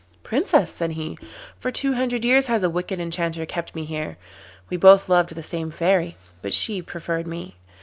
'Princess,' 0.23 0.71
said 0.71 0.93
he, 0.93 1.15
'for 1.59 1.69
two 1.71 1.93
hundred 1.93 2.25
years 2.25 2.47
has 2.47 2.63
a 2.63 2.69
wicked 2.71 2.99
enchanter 2.99 3.45
kept 3.45 3.75
me 3.75 3.85
here. 3.85 4.17
We 4.67 4.75
both 4.75 5.07
loved 5.09 5.35
the 5.35 5.43
same 5.43 5.69
Fairy, 5.69 6.15
but 6.41 6.55
she 6.55 6.81
preferred 6.81 7.27
me. 7.27 7.55